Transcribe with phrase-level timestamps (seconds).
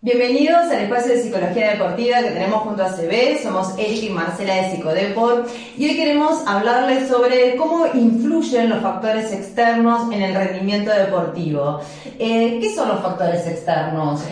[0.00, 3.42] Bienvenidos al espacio de psicología deportiva que tenemos junto a CB.
[3.42, 9.32] Somos Eric y Marcela de Psicodeport y hoy queremos hablarles sobre cómo influyen los factores
[9.32, 11.80] externos en el rendimiento deportivo.
[12.16, 14.22] Eh, ¿Qué son los factores externos?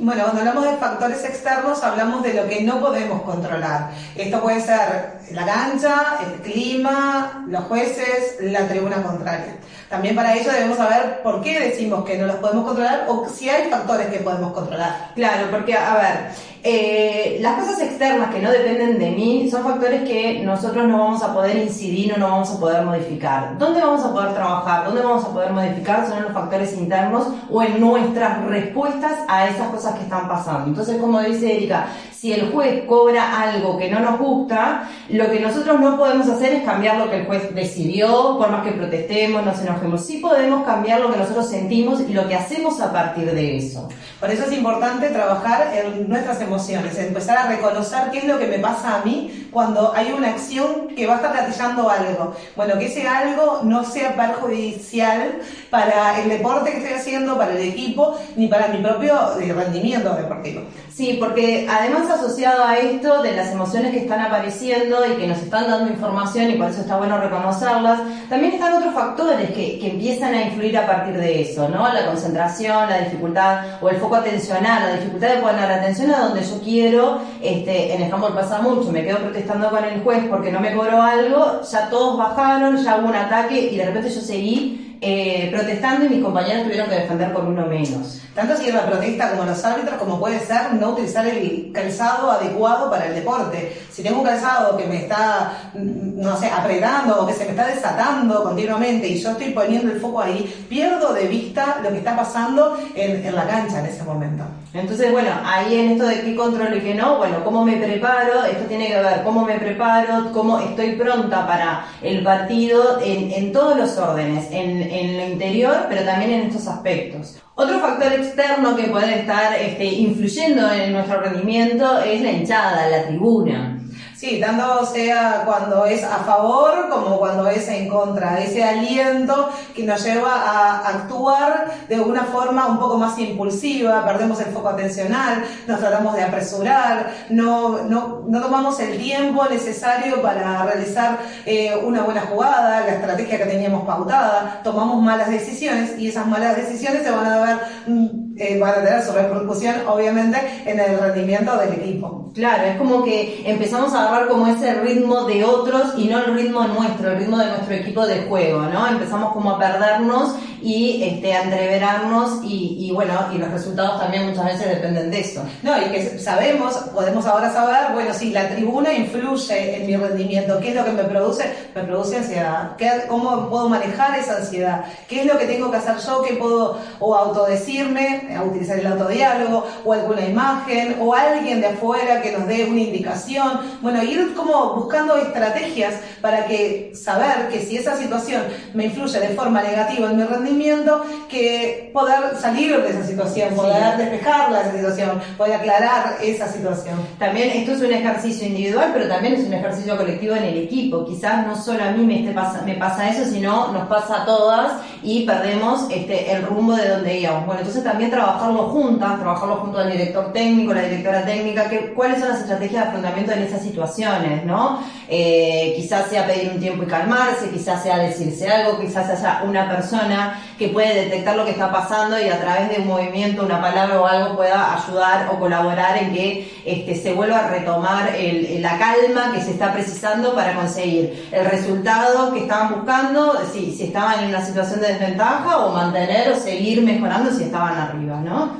[0.00, 3.90] Bueno, cuando hablamos de factores externos hablamos de lo que no podemos controlar.
[4.14, 9.56] Esto puede ser la cancha, el clima, los jueces, la tribuna contraria.
[9.88, 13.48] También para ello debemos saber por qué decimos que no los podemos controlar o si
[13.48, 15.12] hay factores que podemos controlar.
[15.14, 16.30] Claro, porque, a ver,
[16.68, 21.22] eh, las cosas externas que no dependen de mí son factores que nosotros no vamos
[21.22, 23.56] a poder incidir o no vamos a poder modificar.
[23.56, 24.84] ¿Dónde vamos a poder trabajar?
[24.84, 26.08] ¿Dónde vamos a poder modificar?
[26.08, 30.66] Son los factores internos o en nuestras respuestas a esas cosas que están pasando.
[30.66, 35.38] Entonces, como dice Erika, si el juez cobra algo que no nos gusta, lo que
[35.38, 39.44] nosotros no podemos hacer es cambiar lo que el juez decidió, por más que protestemos,
[39.44, 40.06] nos enojemos.
[40.06, 43.88] Sí podemos cambiar lo que nosotros sentimos y lo que hacemos a partir de eso.
[44.18, 48.46] Por eso es importante trabajar en nuestras emociones, empezar a reconocer qué es lo que
[48.46, 52.34] me pasa a mí cuando hay una acción que va a estar gatillando algo.
[52.54, 57.68] Bueno, que ese algo no sea perjudicial para el deporte que estoy haciendo, para el
[57.68, 60.62] equipo, ni para mi propio eh, rendimiento deportivo.
[60.92, 65.38] Sí, porque además asociado a esto de las emociones que están apareciendo y que nos
[65.38, 68.00] están dando información y por eso está bueno reconocerlas,
[68.30, 71.92] también están otros factores que, que empiezan a influir a partir de eso, ¿no?
[71.92, 76.20] La concentración, la dificultad o el foco atencional, la dificultad de poner la atención a
[76.20, 80.24] donde yo quiero, este, en el handball pasa mucho, me quedo protestando con el juez
[80.30, 84.08] porque no me cobró algo, ya todos bajaron, ya hubo un ataque y de repente
[84.08, 88.22] yo seguí eh, protestando y mis compañeros tuvieron que defender con uno menos.
[88.34, 92.30] Tanto si es la protesta como los árbitros, como puede ser no utilizar el calzado
[92.30, 93.76] adecuado para el deporte.
[93.90, 97.50] Si tengo un calzado que me está, mm, no sé, apretando o que se me
[97.50, 101.98] está desatando continuamente y yo estoy poniendo el foco ahí, pierdo de vista lo que
[101.98, 104.44] está pasando en, en la cancha en ese momento.
[104.74, 108.44] Entonces, bueno, ahí en esto de qué controlo y qué no, bueno, cómo me preparo,
[108.44, 113.52] esto tiene que ver cómo me preparo, cómo estoy pronta para el partido en, en
[113.52, 117.36] todos los órdenes, en, en, lo interior, pero también en estos aspectos.
[117.54, 123.06] Otro factor externo que puede estar este, influyendo en nuestro rendimiento es la hinchada, la
[123.06, 123.78] tribuna.
[124.16, 128.40] Sí, tanto sea cuando es a favor como cuando es en contra.
[128.40, 134.40] Ese aliento que nos lleva a actuar de una forma un poco más impulsiva, perdemos
[134.40, 140.64] el foco atencional, nos tratamos de apresurar, no, no, no tomamos el tiempo necesario para
[140.64, 146.26] realizar eh, una buena jugada, la estrategia que teníamos pautada, tomamos malas decisiones y esas
[146.26, 150.78] malas decisiones se van a ver mm, eh, van a tener su repercusión, obviamente, en
[150.78, 152.30] el rendimiento del equipo.
[152.34, 156.34] Claro, es como que empezamos a agarrar como ese ritmo de otros y no el
[156.34, 158.86] ritmo nuestro, el ritmo de nuestro equipo de juego, ¿no?
[158.88, 164.28] Empezamos como a perdernos y este, a entreverarnos y, y bueno, y los resultados también
[164.28, 165.42] muchas veces dependen de eso.
[165.62, 170.58] No, y que sabemos, podemos ahora saber, bueno, si la tribuna influye en mi rendimiento,
[170.60, 171.54] ¿qué es lo que me produce?
[171.74, 172.76] Me produce ansiedad.
[173.08, 174.84] ¿Cómo puedo manejar esa ansiedad?
[175.08, 176.22] ¿Qué es lo que tengo que hacer yo?
[176.22, 178.25] ¿Qué puedo o autodecirme?
[178.34, 182.80] A utilizar el autodiálogo o alguna imagen o alguien de afuera que nos dé una
[182.80, 183.60] indicación.
[183.80, 188.42] Bueno, ir como buscando estrategias para que saber que si esa situación
[188.74, 193.96] me influye de forma negativa en mi rendimiento, que poder salir de esa situación, poder
[193.96, 196.98] despejar esa situación, poder aclarar esa situación.
[197.18, 201.04] También esto es un ejercicio individual, pero también es un ejercicio colectivo en el equipo.
[201.04, 204.72] Quizás no solo a mí me, pasa, me pasa eso, sino nos pasa a todas
[205.02, 207.46] y perdemos este, el rumbo de donde íbamos.
[207.46, 212.30] Bueno, entonces también trabajarlo juntas, trabajarlo junto al director técnico, la directora técnica, cuáles son
[212.30, 214.80] las estrategias de afrontamiento en esas situaciones, ¿no?
[215.08, 219.68] Eh, quizás sea pedir un tiempo y calmarse, quizás sea decirse algo, quizás haya una
[219.68, 223.60] persona que puede detectar lo que está pasando y a través de un movimiento, una
[223.60, 228.10] palabra o algo pueda ayudar o colaborar en que este, se vuelva a retomar
[228.58, 233.84] la calma que se está precisando para conseguir el resultado que estaban buscando, si, si
[233.84, 238.05] estaban en una situación de desventaja o mantener o seguir mejorando si estaban arriba.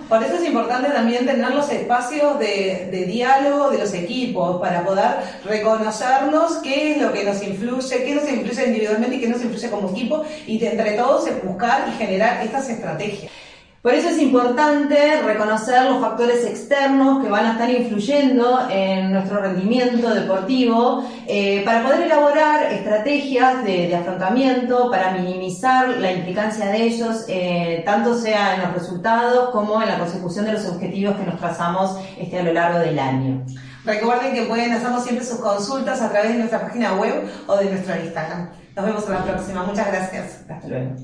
[0.08, 5.16] Por eso es importante también tener los espacios de, diálogo de los equipos para poder
[5.44, 9.70] reconocernos qué es lo que nos influye, qué nos influye individualmente y qué nos influye
[9.70, 13.30] como equipo y entre todos buscar y generar estas estrategias.
[13.86, 19.40] Por eso es importante reconocer los factores externos que van a estar influyendo en nuestro
[19.40, 27.26] rendimiento deportivo eh, para poder elaborar estrategias de, afrontamiento, para minimizar la implicancia de ellos,
[27.28, 31.38] eh, tanto sea en los resultados como en la consecución de los objetivos que nos
[31.38, 33.44] trazamos este, a lo largo del año.
[33.84, 37.66] Recuerden que pueden hacernos siempre sus consultas a través de nuestra página web o de
[37.66, 38.48] nuestro Instagram.
[38.74, 39.62] Nos vemos en la próxima.
[39.62, 40.40] Muchas gracias.
[40.48, 40.90] Hasta luego.